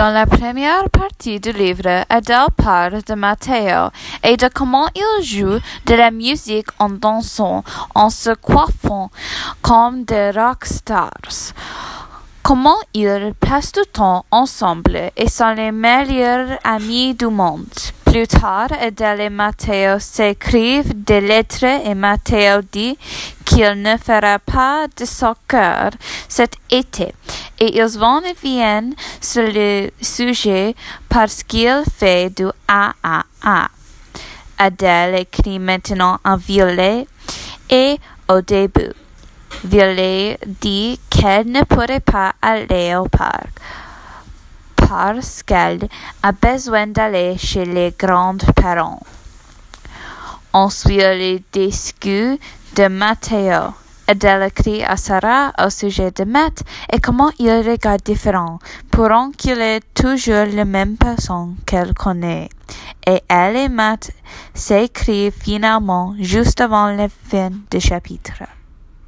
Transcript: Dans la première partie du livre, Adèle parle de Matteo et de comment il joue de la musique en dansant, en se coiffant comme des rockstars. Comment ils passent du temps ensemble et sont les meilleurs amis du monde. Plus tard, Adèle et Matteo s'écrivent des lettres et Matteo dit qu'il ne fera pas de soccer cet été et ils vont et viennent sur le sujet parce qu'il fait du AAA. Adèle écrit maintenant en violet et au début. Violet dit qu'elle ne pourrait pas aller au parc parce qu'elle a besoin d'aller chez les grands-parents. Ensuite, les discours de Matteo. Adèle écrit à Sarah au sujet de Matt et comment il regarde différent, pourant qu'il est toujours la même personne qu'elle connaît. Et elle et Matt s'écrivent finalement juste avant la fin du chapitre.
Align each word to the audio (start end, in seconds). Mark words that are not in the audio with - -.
Dans 0.00 0.14
la 0.14 0.24
première 0.24 0.88
partie 0.88 1.40
du 1.40 1.52
livre, 1.52 2.06
Adèle 2.08 2.46
parle 2.56 3.02
de 3.02 3.14
Matteo 3.14 3.90
et 4.24 4.38
de 4.38 4.48
comment 4.48 4.88
il 4.94 5.22
joue 5.22 5.58
de 5.84 5.94
la 5.94 6.10
musique 6.10 6.68
en 6.78 6.88
dansant, 6.88 7.64
en 7.94 8.08
se 8.08 8.30
coiffant 8.30 9.10
comme 9.60 10.04
des 10.04 10.30
rockstars. 10.30 11.52
Comment 12.42 12.78
ils 12.94 13.34
passent 13.38 13.72
du 13.72 13.82
temps 13.92 14.24
ensemble 14.30 15.10
et 15.18 15.28
sont 15.28 15.52
les 15.52 15.70
meilleurs 15.70 16.58
amis 16.64 17.14
du 17.14 17.26
monde. 17.26 17.66
Plus 18.10 18.26
tard, 18.26 18.72
Adèle 18.72 19.20
et 19.20 19.30
Matteo 19.30 20.00
s'écrivent 20.00 21.04
des 21.04 21.20
lettres 21.20 21.86
et 21.86 21.94
Matteo 21.94 22.60
dit 22.72 22.98
qu'il 23.44 23.80
ne 23.82 23.96
fera 23.96 24.40
pas 24.40 24.88
de 24.98 25.04
soccer 25.04 25.90
cet 26.28 26.56
été 26.70 27.14
et 27.60 27.78
ils 27.78 27.98
vont 27.98 28.20
et 28.22 28.34
viennent 28.42 28.94
sur 29.20 29.44
le 29.46 29.90
sujet 30.00 30.74
parce 31.08 31.44
qu'il 31.44 31.84
fait 31.98 32.30
du 32.30 32.46
AAA. 32.66 33.68
Adèle 34.58 35.14
écrit 35.14 35.60
maintenant 35.60 36.18
en 36.24 36.36
violet 36.36 37.06
et 37.70 37.96
au 38.28 38.40
début. 38.40 38.92
Violet 39.62 40.36
dit 40.44 40.98
qu'elle 41.10 41.46
ne 41.46 41.62
pourrait 41.62 42.00
pas 42.00 42.32
aller 42.42 42.96
au 42.96 43.04
parc 43.04 43.50
parce 44.90 45.44
qu'elle 45.44 45.86
a 46.20 46.32
besoin 46.32 46.88
d'aller 46.88 47.38
chez 47.38 47.64
les 47.64 47.94
grands-parents. 47.96 49.00
Ensuite, 50.52 50.98
les 50.98 51.44
discours 51.52 52.38
de 52.74 52.88
Matteo. 52.88 53.72
Adèle 54.08 54.48
écrit 54.48 54.82
à 54.82 54.96
Sarah 54.96 55.52
au 55.64 55.70
sujet 55.70 56.10
de 56.10 56.24
Matt 56.24 56.64
et 56.92 56.98
comment 56.98 57.30
il 57.38 57.52
regarde 57.52 58.02
différent, 58.02 58.58
pourant 58.90 59.30
qu'il 59.30 59.60
est 59.60 59.84
toujours 59.94 60.46
la 60.52 60.64
même 60.64 60.96
personne 60.96 61.54
qu'elle 61.64 61.94
connaît. 61.94 62.48
Et 63.06 63.22
elle 63.28 63.56
et 63.56 63.68
Matt 63.68 64.10
s'écrivent 64.54 65.32
finalement 65.40 66.16
juste 66.18 66.60
avant 66.60 66.90
la 66.90 67.08
fin 67.08 67.50
du 67.70 67.80
chapitre. 67.80 68.42